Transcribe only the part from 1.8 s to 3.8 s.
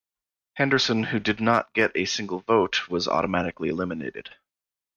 a single vote, was automatically